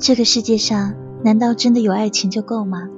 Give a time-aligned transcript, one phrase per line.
[0.00, 2.88] 这个世界上难道真的有爱情就够吗？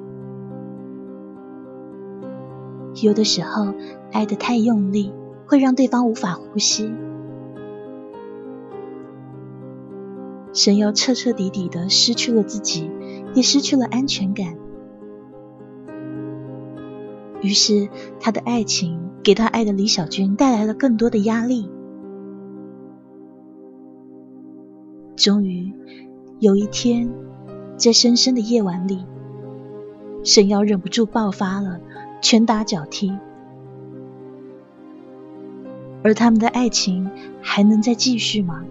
[3.03, 3.75] 有的时候，
[4.13, 5.13] 爱得太用力，
[5.45, 6.95] 会让对方无法呼吸。
[10.53, 12.89] 神又彻彻底底的失去了自己，
[13.35, 14.55] 也失去了安全感。
[17.41, 17.89] 于是，
[18.21, 21.69] 他的爱情给他爱的李小军带来了更多的压力。
[25.17, 25.73] 终于，
[26.43, 27.09] 有一天，
[27.77, 29.07] 在深深的夜晚里，
[30.25, 31.79] 神要忍不住爆发了，
[32.21, 33.17] 拳打脚踢。
[36.03, 37.09] 而他们的爱情
[37.41, 38.65] 还能再继续吗？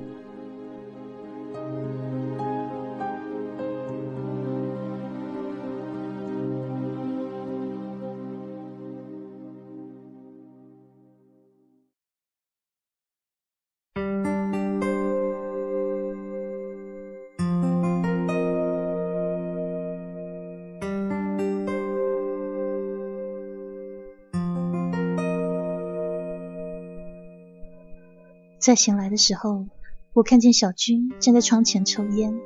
[28.62, 29.66] 在醒来的时候，
[30.14, 32.40] 我看见小军站在窗前抽烟，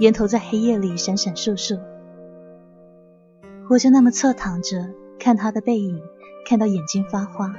[0.00, 1.78] 烟头在黑夜里闪闪烁烁。
[3.68, 6.00] 我就那么侧躺着看他的背影，
[6.46, 7.54] 看到眼睛发花。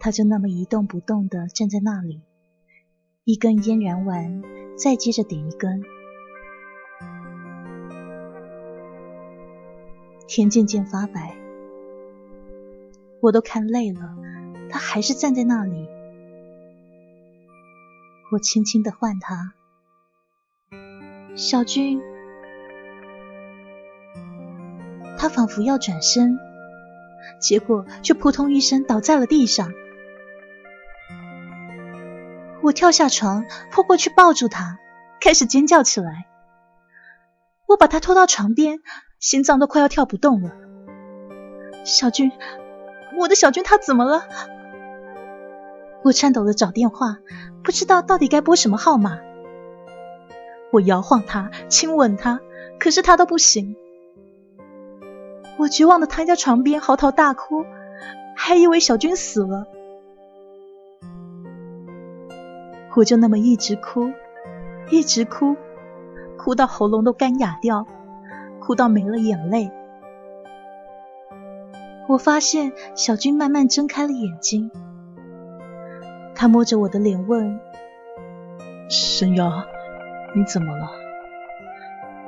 [0.00, 2.20] 他就那么一动不动地站在那里，
[3.22, 4.42] 一根烟燃完，
[4.76, 5.84] 再接着点一根。
[10.26, 11.43] 天渐渐发白。
[13.24, 14.00] 我都看累了，
[14.68, 15.88] 他还是站在那里。
[18.30, 19.54] 我轻轻的唤他
[21.34, 22.02] ：“小军。”
[25.16, 26.38] 他仿佛要转身，
[27.40, 29.72] 结果却扑通一声倒在了地上。
[32.60, 34.78] 我跳下床，扑过去抱住他，
[35.22, 36.26] 开始尖叫起来。
[37.68, 38.80] 我把他拖到床边，
[39.18, 40.52] 心脏都快要跳不动了。
[41.86, 42.30] 小军。
[43.16, 44.24] 我的小军他怎么了？
[46.02, 47.18] 我颤抖的找电话，
[47.62, 49.18] 不知道到底该拨什么号码。
[50.70, 52.40] 我摇晃他，亲吻他，
[52.78, 53.76] 可是他都不行。
[55.56, 57.64] 我绝望的瘫在床边，嚎啕大哭，
[58.36, 59.66] 还以为小军死了。
[62.96, 64.10] 我就那么一直哭，
[64.90, 65.56] 一直哭，
[66.36, 67.86] 哭到喉咙都干哑掉，
[68.60, 69.70] 哭到没了眼泪。
[72.06, 74.70] 我发现小军慢慢睁开了眼睛，
[76.34, 77.58] 他摸着我的脸问
[78.90, 79.64] ：“神瑶，
[80.36, 80.90] 你怎么了？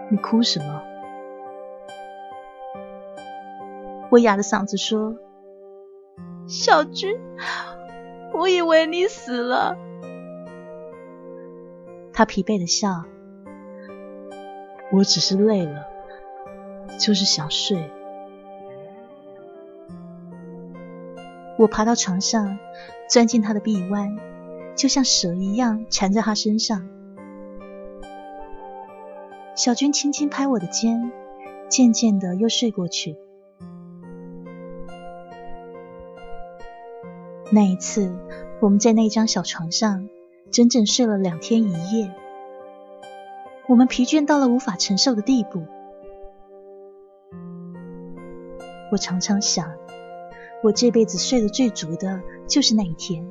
[0.09, 0.83] 你哭什么？”
[4.09, 5.17] 我哑着嗓子说
[6.49, 7.19] ：“小军，
[8.33, 9.77] 我以为你死了。”
[12.15, 13.05] 他疲惫的笑
[14.91, 15.87] ：“我只是累了，
[16.99, 17.91] 就是想睡。”
[21.59, 22.59] 我爬到床上，
[23.09, 24.17] 钻进他的臂弯，
[24.75, 26.87] 就像蛇一样缠在他身上。
[29.55, 31.11] 小军轻轻拍我的肩，
[31.69, 33.17] 渐渐的又睡过去。
[37.51, 38.15] 那一次，
[38.61, 40.09] 我们在那张小床上
[40.51, 42.13] 整整睡了两天一夜。
[43.67, 45.67] 我们疲倦到了无法承受的地步。
[48.93, 49.86] 我常常想。
[50.67, 53.25] 我这辈子睡得最足的就是那一天。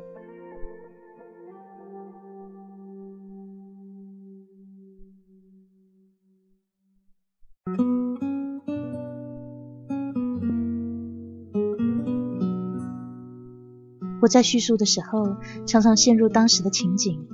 [14.21, 15.35] 我在叙述的时候，
[15.67, 17.27] 常常陷入当时的情景。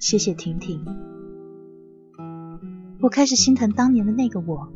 [0.00, 0.84] 谢谢婷婷。
[3.00, 4.72] 我开始心疼当年的那个我。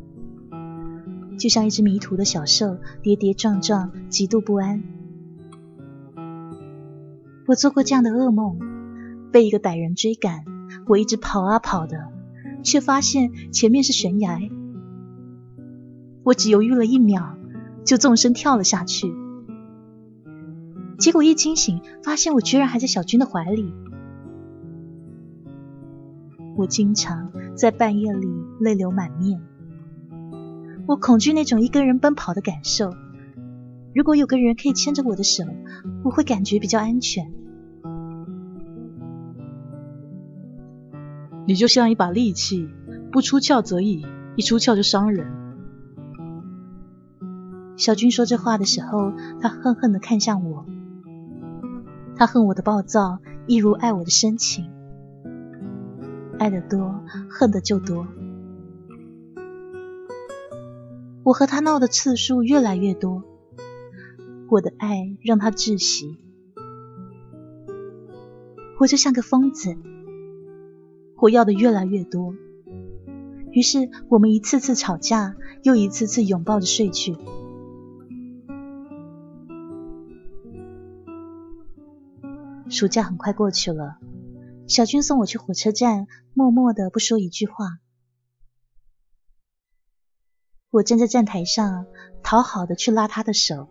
[1.37, 4.83] 就像一只迷途的小兽，跌跌撞撞，极度不安。
[7.45, 8.59] 我做过这样的噩梦：
[9.31, 10.43] 被一个歹人追赶，
[10.87, 12.09] 我一直跑啊跑的，
[12.63, 14.41] 却发现前面是悬崖。
[16.23, 17.37] 我只犹豫了一秒，
[17.85, 19.13] 就纵身跳了下去。
[20.99, 23.71] 结果一惊醒，发现我居然还在小军的怀里。
[26.57, 28.27] 我经常在半夜里
[28.59, 29.39] 泪流满面。
[30.87, 32.93] 我恐惧那种一个人奔跑的感受。
[33.93, 35.43] 如果有个人可以牵着我的手，
[36.03, 37.29] 我会感觉比较安全。
[41.45, 42.69] 你就像一把利器，
[43.11, 44.05] 不出鞘则已，
[44.37, 45.27] 一出鞘就伤人。
[47.75, 49.11] 小军说这话的时候，
[49.41, 50.65] 他恨恨的看向我。
[52.15, 54.69] 他恨我的暴躁，一如爱我的深情。
[56.39, 58.07] 爱的多，恨的就多。
[61.27, 63.21] 我和他闹的次数越来越多，
[64.49, 66.17] 我的爱让他窒息，
[68.79, 69.75] 我就像个疯子，
[71.17, 72.33] 我要的越来越多。
[73.51, 77.17] 于是我们一次次吵架，又一次次拥抱着睡去。
[82.69, 83.97] 暑假很快过去了，
[84.65, 87.79] 小军送我去火车站，默默的不说一句话。
[90.69, 91.85] 我站在站台上，
[92.21, 93.69] 讨好的去拉他的手，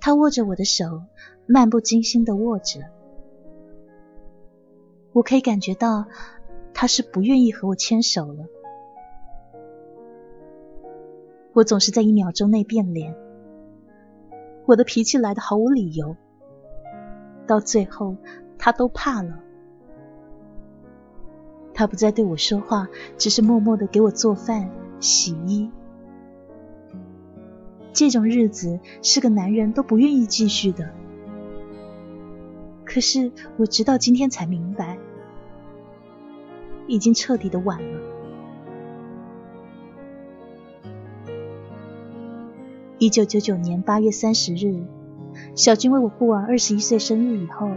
[0.00, 1.02] 他握着我的手，
[1.46, 2.80] 漫不经心的握着。
[5.12, 6.06] 我可以感觉到
[6.74, 8.44] 他是不愿意和我牵手了。
[11.52, 13.16] 我总是在一秒钟内变脸，
[14.66, 16.16] 我的脾气来的毫无理由。
[17.46, 18.16] 到最后，
[18.58, 19.45] 他都怕了。
[21.76, 22.88] 他不再对我说话，
[23.18, 25.70] 只是默默的给我做饭、洗衣。
[27.92, 30.90] 这种日子是个男人都不愿意继续的。
[32.86, 34.96] 可是我直到今天才明白，
[36.86, 38.00] 已经彻底的晚了。
[42.96, 44.82] 一九九九年八月三十日。
[45.54, 47.70] 小军为我过完二十一岁生日以后，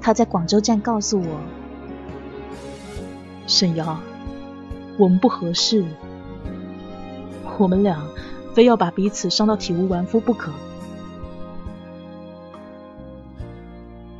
[0.00, 1.40] 他在广州站告诉我
[3.46, 3.98] ：“沈瑶，
[4.98, 5.84] 我们不合适，
[7.58, 8.02] 我们俩
[8.54, 10.52] 非要把彼此伤到体无完肤不可。”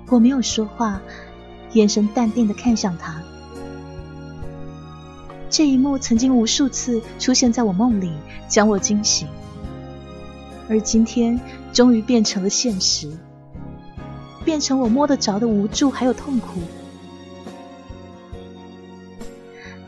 [0.09, 1.01] 我没有说话，
[1.73, 3.21] 眼神淡定的看向他。
[5.51, 8.13] 这一幕曾经无数次出现在我梦里，
[8.47, 9.27] 将我惊醒。
[10.69, 11.41] 而今天
[11.73, 13.11] 终于变成了现实，
[14.45, 16.61] 变成我摸得着的无助还有痛苦。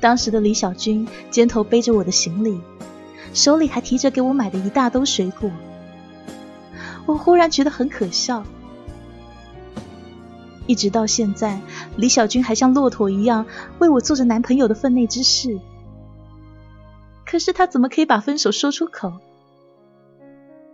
[0.00, 2.60] 当时的李小军肩头背着我的行李，
[3.34, 5.50] 手里还提着给我买的一大兜水果，
[7.06, 8.44] 我忽然觉得很可笑。
[10.66, 11.60] 一直到现在，
[11.96, 13.46] 李小军还像骆驼一样
[13.78, 15.58] 为我做着男朋友的分内之事，
[17.24, 19.14] 可是他怎么可以把分手说出口？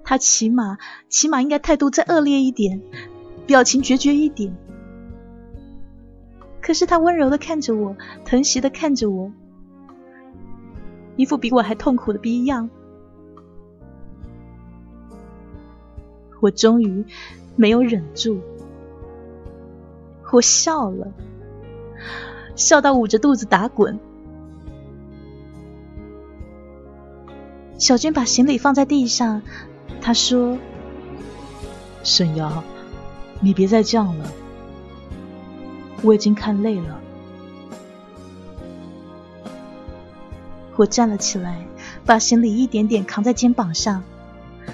[0.03, 0.79] 他起码
[1.09, 2.83] 起码应该态度再恶劣一点，
[3.47, 4.55] 表情决绝一点。
[6.65, 7.95] 可是他温柔的看着我，
[8.25, 9.31] 疼惜的看着我，
[11.15, 12.71] 一副比我还痛苦的逼样。
[16.41, 17.05] 我终于
[17.55, 18.41] 没有忍住，
[20.33, 21.13] 我笑了，
[22.57, 24.01] 笑到捂着肚子打滚。
[27.77, 29.43] 小军把行李放在地上。
[30.01, 30.57] 他说
[32.03, 32.65] ：“沈瑶，
[33.41, 34.31] 你别再这样了，
[36.05, 37.01] 我已经看累了。”
[40.77, 41.67] 我站了起来，
[42.05, 44.03] 把行李一点点扛在肩膀上，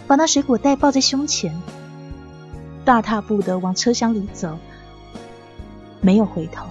[0.06, 1.54] 把那水果袋抱在胸前，
[2.84, 4.58] 大踏步的往车厢里走，
[6.00, 6.66] 没有回头。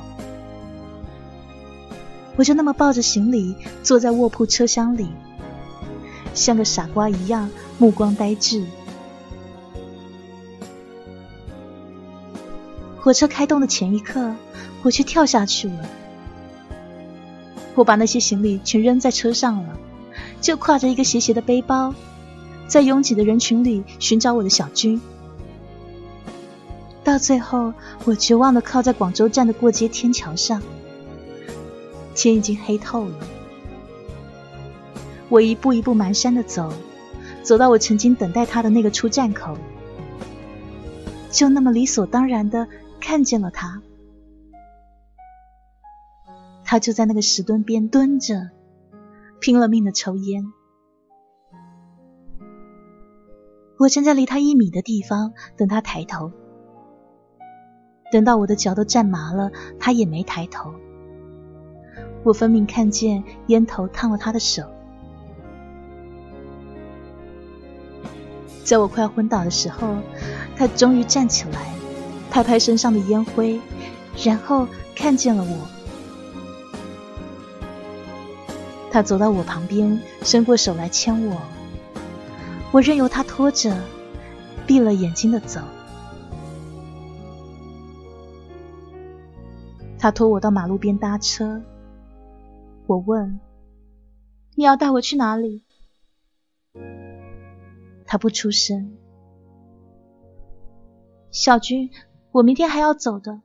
[2.36, 5.10] 我就那么抱着行李，坐在卧铺车厢里。
[6.34, 8.66] 像个傻瓜一样，目光呆滞。
[12.98, 14.34] 火车开动的前一刻，
[14.82, 15.90] 我却跳下去了。
[17.76, 19.78] 我把那些行李全扔在车上了，
[20.42, 21.94] 就挎着一个斜斜的背包，
[22.68, 25.00] 在拥挤的人群里寻找我的小军。
[27.04, 27.74] 到最后，
[28.06, 30.62] 我绝望的靠在广州站的过街天桥上，
[32.14, 33.16] 天已经黑透了。
[35.30, 36.74] 我一步一步蹒跚的走，
[37.42, 39.58] 走到我曾经等待他的那个出站口，
[41.32, 42.68] 就那么理所当然的
[43.00, 43.82] 看见了他。
[46.72, 48.52] 他就在那个石墩边蹲着，
[49.40, 50.54] 拼了命的抽烟。
[53.80, 56.32] 我站在离他一米的地方等他抬头，
[58.12, 60.76] 等到我的脚都站麻了，他也没抬头。
[62.22, 64.62] 我分明看见烟头烫了他的手。
[68.64, 69.96] 在我快要昏倒的时候，
[70.56, 71.74] 他终于站起来，
[72.30, 73.60] 拍拍身上的烟灰，
[74.24, 75.79] 然后看见了我。
[78.92, 81.42] 他走到我旁边，伸过手来牵我，
[82.72, 83.76] 我任由他拖着，
[84.66, 85.62] 闭了眼睛的走。
[90.00, 91.62] 他拖我到马路边搭车，
[92.88, 93.40] 我问
[94.56, 95.64] ：“你要带我去哪里？”
[98.08, 98.98] 他不出声。
[101.32, 101.92] 小军，
[102.32, 103.42] 我明天还要走的，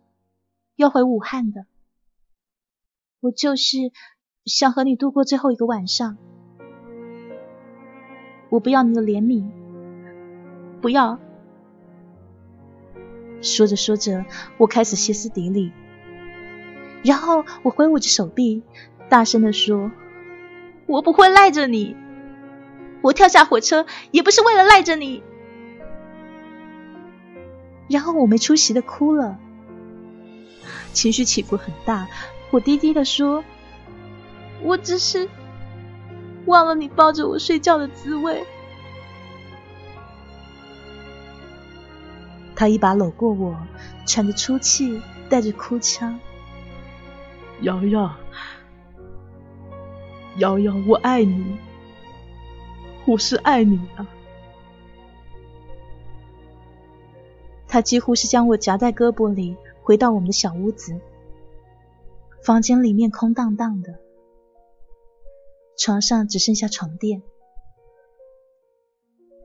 [0.77, 1.67] 要回武汉的。
[3.21, 3.77] 我就是
[4.47, 6.19] 想和你度过最后一个晚上。
[8.51, 9.51] 我不要你的怜悯，
[10.83, 11.19] 不要。
[13.41, 14.27] 说着说着，
[14.59, 15.73] 我开始歇斯底里，
[17.03, 18.63] 然后我挥舞着手臂，
[19.09, 19.91] 大声的说
[20.87, 21.97] ：“我不会赖着你，
[23.03, 25.23] 我跳下火车也不是为了赖着你。”
[27.89, 29.39] 然后我没出息的哭了，
[30.93, 32.09] 情绪起伏很大。
[32.51, 33.43] 我低低的说
[34.65, 35.29] ：“我只是
[36.47, 38.43] 忘了你抱着我睡觉的滋味。”
[42.57, 43.57] 他一把搂过我，
[44.07, 46.19] 喘着粗气，带着哭腔
[47.63, 48.15] ：“瑶瑶，
[50.37, 51.57] 瑶瑶，我爱你，
[53.07, 54.07] 我是爱你的。”
[57.67, 61.01] 他几乎是将我夹在胳膊里，回到我们的小屋子。
[62.41, 63.99] 房间里面空荡荡的，
[65.77, 67.23] 床上只剩下床垫。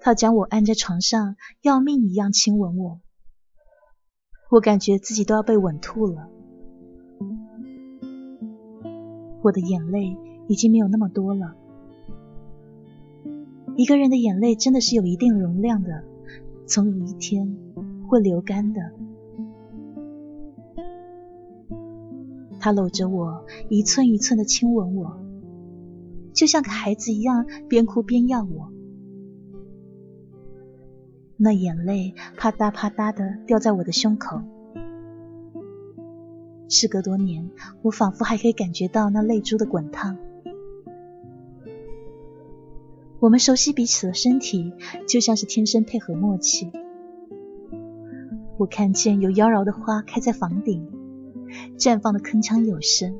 [0.01, 3.01] 他将我按在床上，要命一样亲吻我。
[4.49, 6.29] 我感觉自己都要被吻吐了。
[9.41, 10.17] 我的眼泪
[10.47, 11.55] 已经没有那么多了。
[13.75, 16.03] 一个人的眼泪真的是有一定容量的，
[16.65, 17.57] 总有一天
[18.07, 18.81] 会流干的。
[22.59, 25.17] 他搂着我，一寸一寸的亲吻我，
[26.33, 28.71] 就像个孩子一样，边哭边要我。
[31.37, 34.41] 那眼泪啪嗒啪嗒的掉在我的胸口。
[36.67, 37.49] 事隔多年，
[37.81, 40.17] 我仿佛还可以感觉到那泪珠的滚烫。
[43.19, 44.73] 我们熟悉彼此的身体，
[45.07, 46.71] 就像是天生配合默契。
[48.57, 50.87] 我看见有妖娆的花开在房顶，
[51.77, 53.17] 绽放的铿锵有声。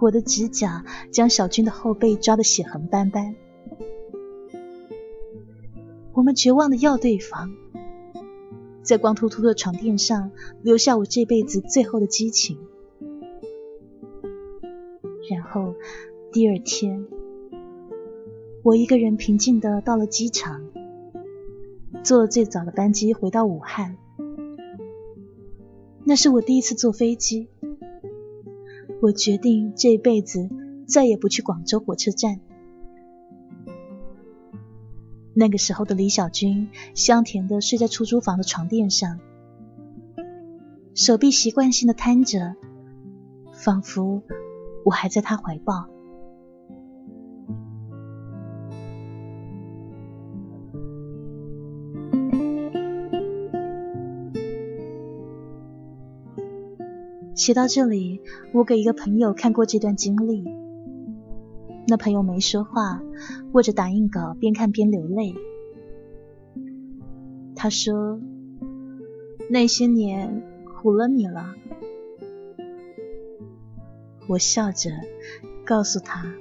[0.00, 3.36] 我的指甲将小军的后背抓得血痕斑斑。
[6.12, 7.54] 我们绝望的要对方，
[8.82, 12.58] 在光秃秃的床垫上留下我这辈子最后的激情。
[15.30, 15.74] 然后
[16.32, 17.06] 第二天，
[18.62, 20.64] 我一个人平静的到了机场，
[22.02, 23.96] 坐最早的班机回到武汉。
[26.04, 27.48] 那是我第一次坐飞机。
[29.02, 30.48] 我决定这辈子
[30.86, 32.40] 再也不去广州火车站。
[35.32, 39.20] 那个时候的李小军香甜的睡在出租房的床垫上，
[40.94, 42.56] 手臂习惯性的摊着，
[43.52, 44.22] 仿佛
[44.84, 45.88] 我还在他怀抱。
[57.40, 58.20] 写到这里，
[58.52, 60.44] 我给一个朋友看过这段经历。
[61.88, 63.00] 那朋友没说话，
[63.52, 65.34] 握着打印稿，边看边流泪。
[67.56, 68.20] 他说
[69.48, 71.54] ：“那些年苦了你了。”
[74.28, 74.90] 我笑着
[75.64, 76.34] 告诉他：“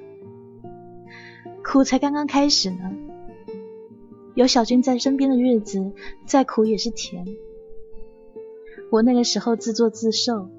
[1.63, 2.91] 苦才刚刚开始呢。
[4.36, 5.94] 有小军在身边的日子，
[6.25, 7.25] 再苦也是甜。
[8.91, 10.50] 我那个时候自作自受，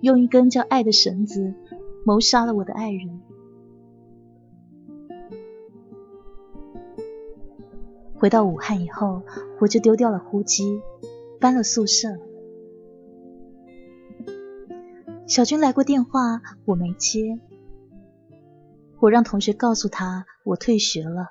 [0.00, 1.54] 用一根叫爱的绳子
[2.04, 3.20] 谋杀了我的爱人。”
[8.14, 9.22] 回到武汉以后，
[9.60, 10.80] 我就丢掉了呼机，
[11.38, 12.18] 搬了宿舍。
[15.26, 17.38] 小军来过电话，我没接。
[18.98, 21.28] 我让同学告诉他我退学了。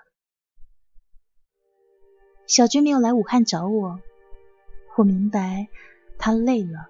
[2.45, 3.99] 小军没有来武汉找我，
[4.95, 5.67] 我明白
[6.17, 6.87] 他累了，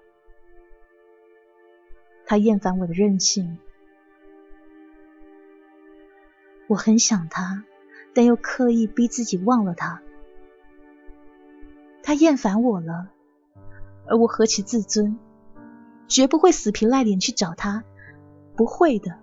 [2.28, 3.58] 他厌烦我的任性。
[6.68, 7.64] 我很想他。
[8.14, 10.02] 但又刻意逼自己忘了他，
[12.02, 13.10] 他厌烦我了，
[14.08, 15.20] 而我何其自尊，
[16.08, 17.84] 绝不会死皮赖脸去找他，
[18.56, 19.16] 不会的。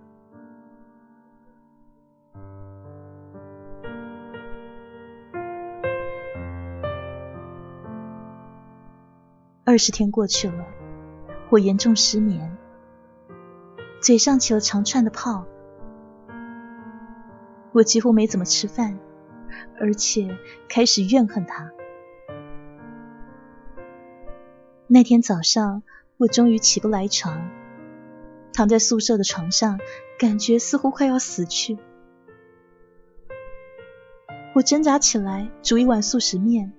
[9.64, 10.64] 二十天过去了，
[11.50, 12.56] 我严重失眠，
[14.06, 15.46] 嘴上起了长串的泡。
[17.72, 19.00] 我几乎没怎么吃饭，
[19.80, 21.72] 而且开始怨恨他。
[24.86, 25.82] 那天早上，
[26.18, 27.50] 我终于起不来床，
[28.52, 29.80] 躺在宿舍的床上，
[30.20, 31.76] 感觉似乎快要死去。
[34.54, 36.72] 我挣扎起来煮一碗素食面，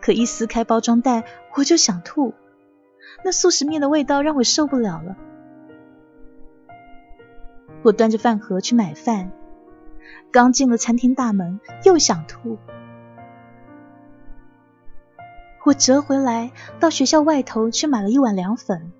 [0.00, 1.24] 可一撕开包装袋，
[1.54, 2.34] 我就想吐。
[3.24, 5.16] 那素食面的味道让我受不了了。
[7.86, 9.30] 我端着饭盒去买饭，
[10.32, 12.58] 刚进了餐厅大门，又想吐。
[15.64, 16.50] 我折回来，
[16.80, 18.90] 到学校外头去买了一碗凉粉，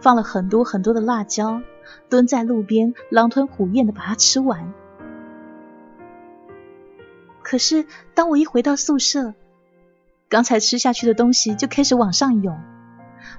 [0.00, 1.60] 放了很多很多的辣椒，
[2.08, 4.72] 蹲在路边狼吞虎咽的把它吃完。
[7.42, 9.34] 可是当我一回到宿舍，
[10.28, 12.56] 刚才吃下去的东西就开始往上涌。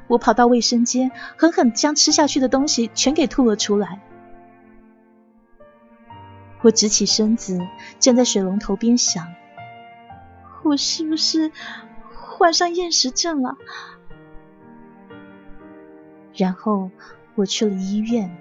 [0.07, 4.01] 我跑到卫生间，狠狠将吃下去的东西全给吐了出来。
[6.67, 7.65] 我直起身子，
[7.97, 9.33] 站在水龙头边想：
[10.63, 11.49] 我是不是？
[12.11, 13.55] 患上厌食症了，
[16.35, 16.91] 然后
[17.35, 18.35] 我去了医院，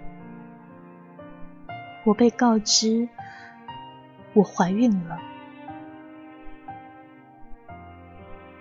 [2.04, 3.08] 我被告知
[4.34, 5.20] 我怀孕了。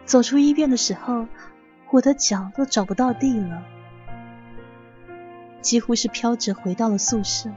[0.06, 1.26] 走出医院的时候，
[1.90, 3.64] 我的脚都找不到地了，
[5.60, 7.50] 几乎是飘着回到了宿舍。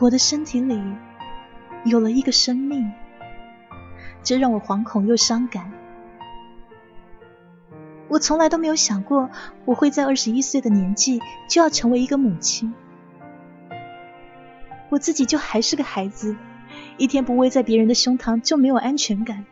[0.00, 0.80] 我的身体里
[1.84, 2.92] 有了一个生命。
[4.22, 5.72] 这让我惶恐又伤感。
[8.08, 9.30] 我从来都没有想过，
[9.64, 12.74] 我会在二十一岁的年纪就要成为一个母亲。
[14.88, 16.36] 我自己就还是个孩子，
[16.96, 19.44] 一天不偎在别人的胸膛就没有安全感。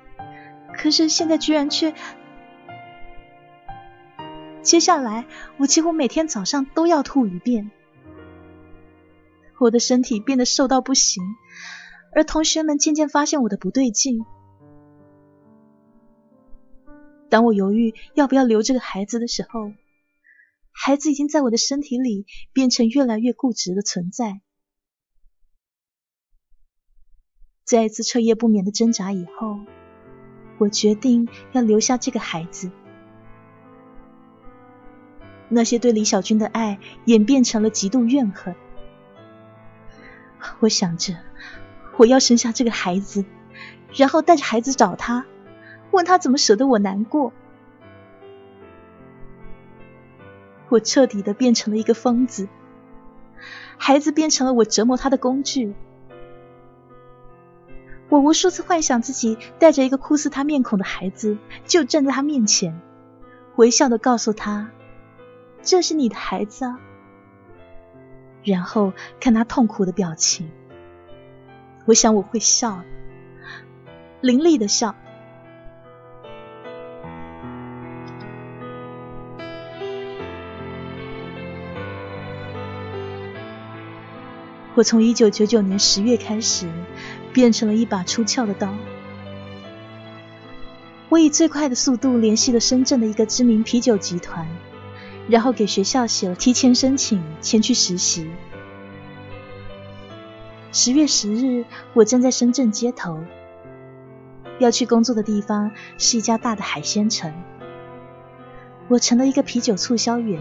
[0.75, 1.95] 可是现在居然却……
[4.63, 5.27] 接下来
[5.59, 7.71] 我几乎每天早上都要吐一遍。
[9.59, 11.23] 我的身体变得瘦到不行，
[12.15, 14.25] 而同学们渐渐发现我的不对劲。
[17.29, 19.73] 当我犹豫要不要留这个孩子的时候，
[20.73, 24.41] 孩子已经在我的身体里变成越来越固执的存在。
[27.65, 29.59] 在一次彻夜不眠的挣扎以后，
[30.59, 32.71] 我决定要留下这个孩子。
[35.49, 38.55] 那些对李小军的爱演变成了极度怨恨。
[40.61, 41.15] 我想着，
[41.97, 43.25] 我要生下这个孩子，
[43.95, 45.25] 然后带着孩子找他。
[45.93, 47.33] 问他怎么舍得我难过？
[50.69, 52.49] 我彻底的变成了一个疯子，
[53.79, 55.75] 孩子变成了我折磨他的工具。
[58.09, 62.81] 我无数次幻想自己带着一个哭似他面孔的孩子，就站在他面前，
[63.57, 64.71] 微笑的告诉他
[65.63, 66.81] ：“这是你的孩子啊。”
[68.47, 70.49] 然后看他痛苦的表情，
[71.85, 72.83] 我想我会笑，
[74.21, 74.95] 凌厉的笑。
[84.77, 86.71] 我从一九九九年十月开始，
[87.33, 88.73] 变成了一把出鞘的刀。
[91.09, 94.47] 我以最快的速度联系了深圳的一个知名啤酒集团，
[95.29, 98.31] 然后给学校写了提前申请，前去实习。
[100.73, 103.19] 十月十日，我站在深圳街头，
[104.59, 107.33] 要去工作的地方是一家大的海鲜城。
[108.89, 110.41] 我成了一个啤酒促销员。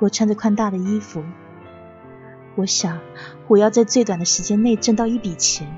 [0.00, 1.22] 我穿着宽大的衣服，
[2.56, 2.98] 我想
[3.46, 5.68] 我要在最短的时间内挣到一笔钱，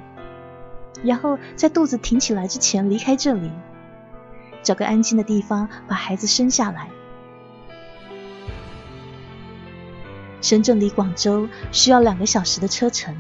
[1.02, 3.50] 然后在肚子挺起来之前离开这里，
[4.62, 6.88] 找个安静的地方把孩子生下来。
[10.40, 13.14] 深圳离广州需要两个小时的车程，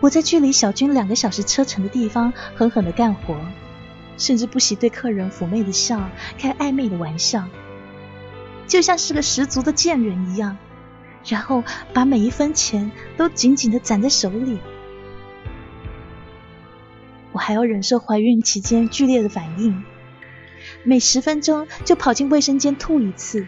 [0.00, 3.36] 我在距离小军两个小时车程的地方狠狠的干活，
[4.16, 6.08] 甚至不惜对客人妩媚的笑，
[6.38, 7.44] 开暧昧的玩笑。
[8.66, 10.56] 就像是个十足的贱人一样，
[11.26, 14.58] 然后把每一分钱都紧紧的攒在手里。
[17.38, 19.84] 我还要忍受怀孕期间剧烈的反应，
[20.82, 23.46] 每十分钟就跑进卫生间吐一次。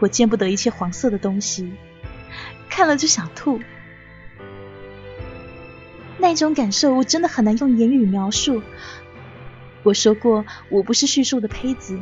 [0.00, 1.72] 我见不得一切黄色的东西，
[2.68, 3.60] 看了就想吐。
[6.18, 8.60] 那种感受我真的很难用言语描述。
[9.84, 12.00] 我说过，我不是叙述的胚子。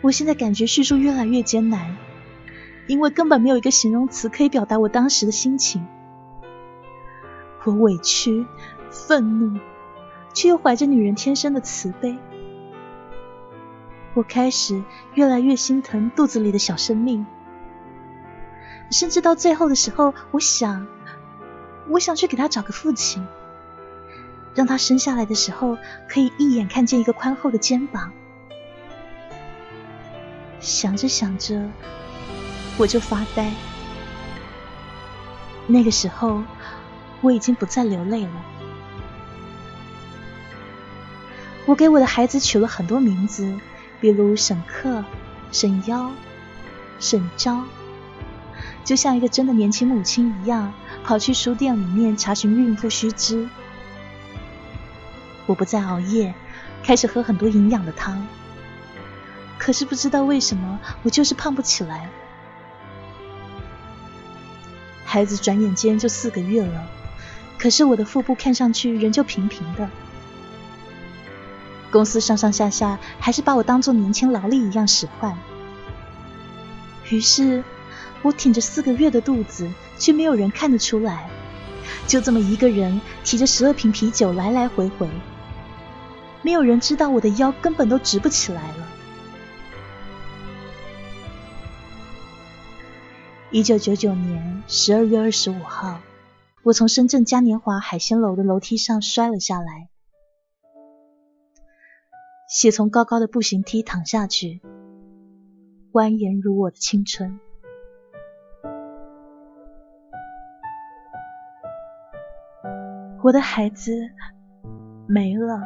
[0.00, 1.96] 我现在感觉叙述越来越艰难，
[2.88, 5.86] 因为根本没有一个形容词可以表达我当时的心情。
[7.64, 8.46] 我委屈、
[8.90, 9.58] 愤怒，
[10.32, 12.18] 却又怀着女人天生的慈悲。
[14.14, 14.82] 我开始
[15.14, 17.26] 越来越心疼肚子里的小生命，
[18.90, 20.86] 甚至到最后的时候，我想，
[21.88, 23.26] 我想去给他找个父亲，
[24.54, 25.76] 让他生下来的时候
[26.08, 28.12] 可以一眼看见一个宽厚的肩膀。
[30.60, 31.68] 想着想着，
[32.78, 33.50] 我就发呆。
[35.66, 36.42] 那个时候，
[37.24, 38.44] 我已经不再流泪了。
[41.64, 43.58] 我给我的孩子取了很多名字，
[43.98, 45.02] 比如沈克、
[45.50, 46.10] 沈妖、
[47.00, 47.64] 沈昭，
[48.84, 53.48] 就像一个真的年轻母亲一样，跑去书店里面查询孕妇须知。
[55.46, 56.34] 我不再熬夜，
[56.82, 58.26] 开始喝很多营养的汤。
[59.58, 62.10] 可是不知道为什么，我就是胖不起来。
[65.06, 66.86] 孩子转眼间就四个月了，
[67.58, 69.88] 可是我的腹部看上去仍旧平平的。
[71.90, 75.38] 公司上上下下还是把我当做年轻劳力一样使唤。
[77.10, 77.62] 于是，
[78.22, 81.28] 我挺着四个月的肚子，却没有人看得出来，
[82.06, 85.08] 就这么一个人提着十二瓶啤酒来来回回。
[86.42, 88.88] 没有人知道我的腰根本都直不起来了。
[93.50, 96.00] 一九九九年十二月二十五号，
[96.64, 99.90] 我从深圳嘉年华海鲜楼的楼梯上摔了下来，
[102.48, 104.62] 血从高高的步行梯淌下去，
[105.92, 107.38] 蜿蜒如我的青春。
[113.22, 113.92] 我的孩子
[115.06, 115.60] 没了，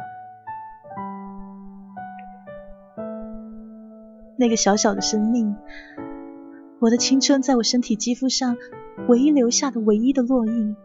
[4.37, 5.55] 那个小小的生命。
[6.81, 8.57] 我的青春在我身体肌肤上
[9.07, 10.75] 唯一留下的唯一的烙印，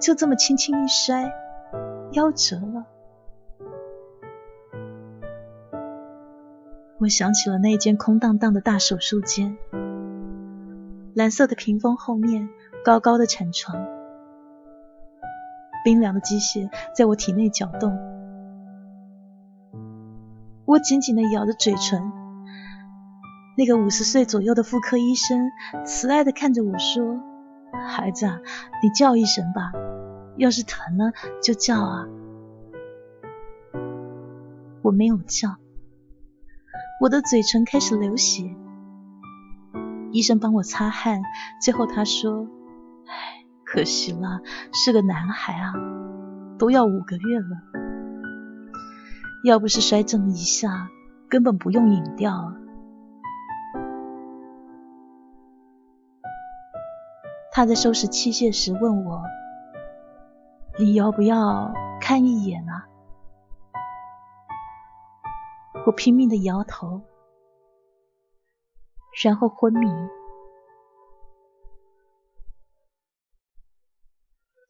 [0.00, 1.32] 就这么轻轻一摔，
[2.12, 2.86] 夭折了。
[6.98, 9.58] 我想起了那间空荡荡的大手术间，
[11.12, 12.48] 蓝色的屏风后面，
[12.84, 13.76] 高高的产床，
[15.84, 17.98] 冰凉的机械在我体内搅动，
[20.64, 22.00] 我紧紧的咬着嘴唇。
[23.58, 25.50] 那个五十岁左右的妇科医生
[25.84, 27.20] 慈爱的看着我说
[27.78, 28.26] ：“孩子，
[28.82, 29.72] 你叫一声吧，
[30.36, 32.06] 要是疼了就叫啊。”
[34.82, 35.56] 我没有叫，
[37.00, 38.54] 我的嘴唇开始流血。
[40.12, 41.22] 医生帮我擦汗，
[41.60, 42.46] 最后他说
[43.08, 44.40] ：“唉，可惜了，
[44.72, 45.72] 是个男孩啊，
[46.58, 47.46] 都要五个月了。
[49.44, 50.88] 要不是摔这么一下，
[51.28, 52.54] 根本不用引掉。”
[57.56, 59.22] 他在收拾器械时问我
[60.76, 62.88] ：“你要不要看一眼啊？”
[65.86, 67.02] 我拼命的摇头，
[69.22, 69.86] 然后昏迷。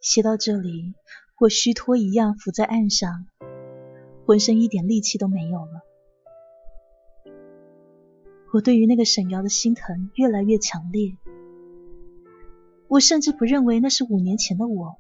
[0.03, 0.93] 写到这里，
[1.41, 3.25] 我虚脱一样伏在岸上，
[4.27, 5.81] 浑身一点力气都没有了。
[8.53, 11.17] 我对于那个沈瑶的心疼越来越强烈。
[12.95, 14.97] 我甚至不认为那是五年前的我。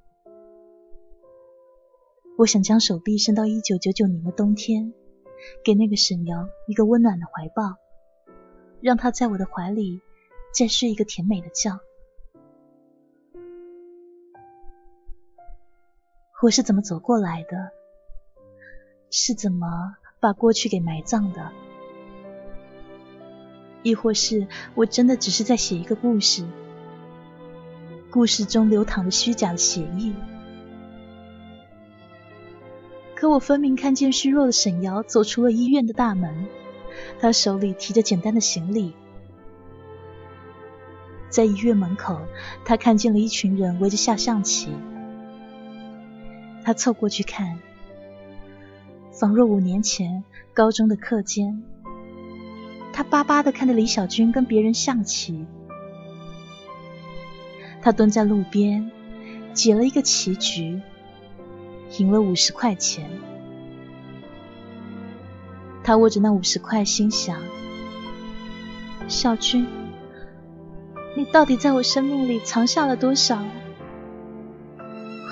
[2.37, 4.92] 我想将手臂伸到一九九九年的冬天，
[5.64, 7.76] 给那个沈阳一个温暖的怀抱，
[8.80, 10.00] 让他在我的怀里
[10.52, 11.78] 再睡一个甜美的觉。
[16.42, 17.70] 我是怎么走过来的？
[19.09, 19.68] 是怎么
[20.18, 21.52] 把过去给埋葬的？
[23.85, 26.44] 亦或是我真的只是在写一个故事？
[28.14, 30.14] 故事中流淌着虚假的血意，
[33.16, 36.46] 可我分明看见虚弱的沈瑶走出了医院的大门，
[37.18, 38.94] 他手里提着简单的行李。
[41.29, 42.20] 在医院门口，
[42.64, 44.68] 他看见了一群人围着下象棋。
[46.62, 47.59] 他凑过去看，
[49.11, 50.22] 仿若五年前
[50.53, 51.64] 高中的课间，
[52.92, 55.44] 他巴巴的看着李小军跟别人象棋。
[57.85, 58.90] 他蹲在路边，
[59.53, 60.81] 解了一个棋局，
[61.99, 63.11] 赢了五十块钱。
[65.83, 67.38] 他握着那五十块，心想：
[69.07, 69.66] 小军，
[71.14, 73.44] 你到底在我生命里藏下了多少？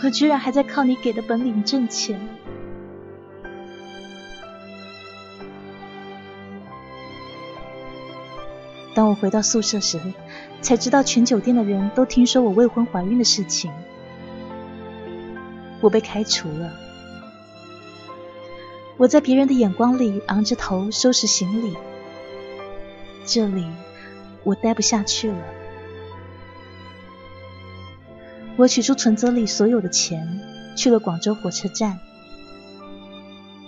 [0.04, 2.20] 我居然还在靠你给的本领挣钱。
[8.94, 9.98] 当我回到宿舍时，
[10.62, 13.70] 才知道全酒店的人都听说我未婚怀孕的事情。
[15.80, 16.72] 我被开除了。
[18.96, 21.76] 我在别人的眼光里昂着头收拾行李，
[23.26, 23.66] 这里
[24.44, 25.38] 我待不下去了。
[28.56, 30.40] 我取出存折里所有的钱，
[30.76, 31.98] 去了广州火车站，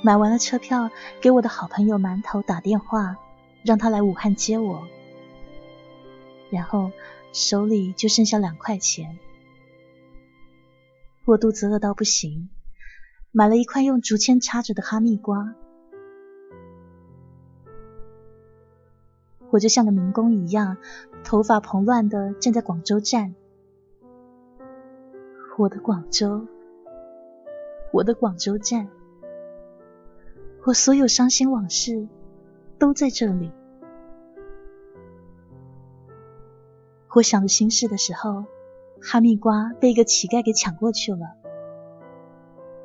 [0.02, 3.16] 买完了车票，给我的好朋友馒头打电话，
[3.64, 4.85] 让他来武汉接我。
[6.55, 6.93] 然后
[7.33, 9.19] 手里就剩下两块钱，
[11.25, 12.49] 我肚子饿到不行，
[13.33, 15.55] 买了一块用竹签插着的哈密瓜。
[19.51, 20.77] 我就像个民工一样，
[21.25, 23.35] 头发蓬乱的站在广州站。
[25.59, 26.47] 我的广州，
[27.93, 28.88] 我的广州站，
[30.64, 32.07] 我所有伤心往事
[32.79, 33.51] 都在这里。
[37.14, 38.44] 我想着心事的时候。
[39.07, 41.35] 哈密瓜被一个乞丐给抢过去了，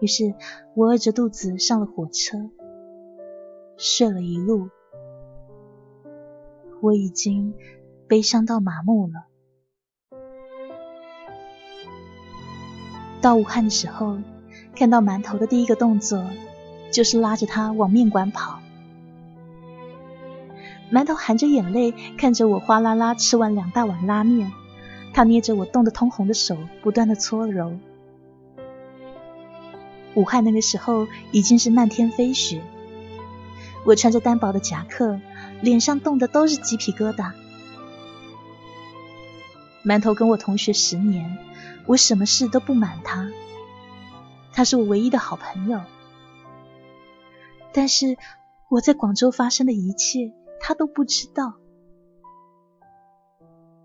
[0.02, 0.36] 于是
[0.76, 2.50] 我饿着肚子上了火车，
[3.78, 4.70] 睡了一路。
[6.82, 7.54] 我已经
[8.06, 9.28] 悲伤到麻木了。
[13.22, 14.18] 到武汉的时候，
[14.76, 16.22] 看到馒头的第一个动作
[16.92, 18.60] 就是拉着他往面馆跑。
[20.92, 24.52] 馒头含着眼泪看着我哗啦啦吃完两大碗拉面。
[25.14, 27.78] 他捏着我冻得通红的手，不断的搓揉。
[30.14, 32.62] 武汉那个时候已经是漫天飞雪，
[33.86, 35.20] 我穿着单薄的夹克，
[35.62, 37.32] 脸上冻的都是鸡皮疙瘩。
[39.84, 41.38] 馒头跟我同学十年，
[41.86, 43.30] 我什么事都不瞒他，
[44.52, 45.82] 他是我唯一的好朋友。
[47.72, 48.18] 但是
[48.68, 51.56] 我在广州发生的一切，他都不知道。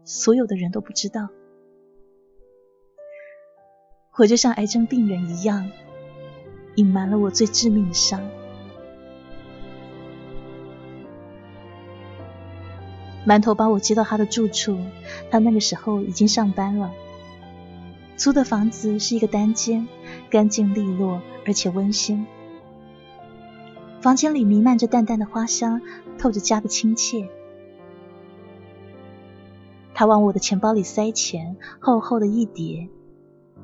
[0.04, 1.28] 所有的人都不知道，
[4.18, 5.70] 我就像癌症病人一样，
[6.74, 8.20] 隐瞒了我最致命的伤。
[13.26, 14.78] 馒头把我接到他的住处，
[15.30, 16.92] 他那个时候已经上班了。
[18.16, 19.88] 租的房子是一个单间，
[20.28, 22.26] 干净利落而且温馨。
[24.04, 25.80] 房间里弥漫着淡淡的花香，
[26.18, 27.26] 透着家的亲切。
[29.94, 32.90] 他往我的钱包里塞钱，厚厚的一叠，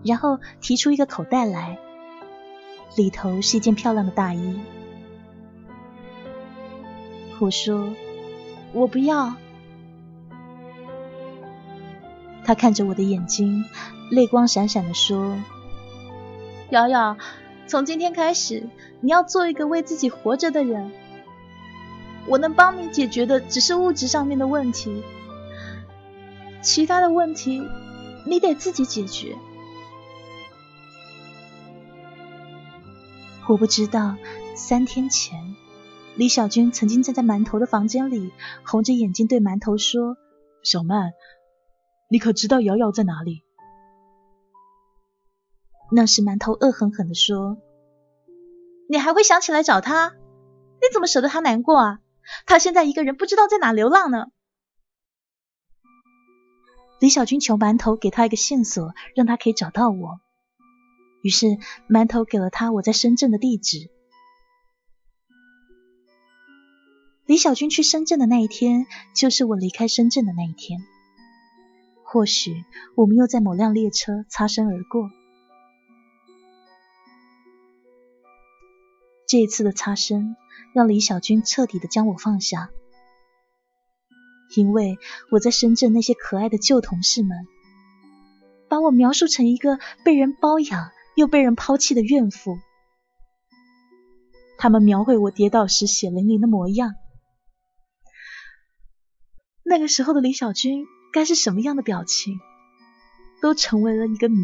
[0.02, 1.78] 然后提出一个口袋来，
[2.96, 4.58] 里头是一件漂亮的大衣。
[7.38, 7.90] 我说
[8.72, 9.34] ：“我不要。”
[12.46, 13.66] 他看着我的眼睛，
[14.10, 15.36] 泪光闪闪的说
[16.72, 17.18] ：“瑶瑶，
[17.70, 18.68] 从今天开始，
[19.00, 20.90] 你要做一个为自己活着的人。
[22.26, 25.04] 我能帮你解决的，只是物质上面的问题。”
[26.62, 27.62] 其他的问题，
[28.26, 29.36] 你得自己解决。
[33.46, 34.16] 我不知道，
[34.56, 35.54] 三天前，
[36.16, 38.32] 李小军曾经站在馒头的房间里，
[38.64, 40.16] 红着眼睛对馒头说
[40.64, 41.12] ：“小曼，
[42.08, 43.44] 你可知道瑶瑶在哪里？”
[45.92, 47.58] 那时馒头恶狠狠地说
[48.88, 50.14] ：“你还会想起来找他？
[50.80, 51.98] 你怎么舍得他难过啊？
[52.46, 54.26] 他现在一个人不知道在哪流浪呢。”
[57.00, 60.20] 李小军求馒头给他一个线索，让他可以找到我。
[61.22, 63.90] 于是馒头给了他我在深圳的地址。
[67.26, 70.80] 李小军去深圳的那一天，就是我离开深圳的那一天。
[72.04, 72.64] 或许
[72.96, 75.10] 我们又在某辆列车擦身而过。
[79.30, 80.34] 这一次的擦身，
[80.74, 82.68] 让李小军彻底的将我放下。
[84.56, 84.98] 因为
[85.30, 87.46] 我在深圳，那些可爱的旧同事们
[88.68, 92.58] 把我描述成一个被人包养又被人抛弃的怨妇。
[94.58, 96.96] 他们描绘我跌倒时血淋淋的模样。
[99.62, 102.40] 那个时候的李小军该是什么样的表情，
[103.40, 104.42] 都成为了一个谜。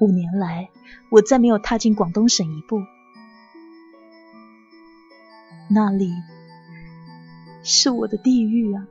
[0.00, 0.70] 五年来，
[1.10, 2.80] 我再没有踏进广东省一步。
[5.68, 6.10] 那里
[7.62, 8.88] 是我的地狱啊！